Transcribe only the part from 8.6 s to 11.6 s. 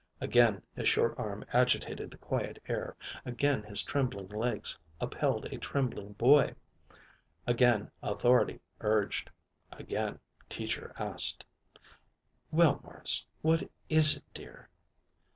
urged. Again Teacher asked: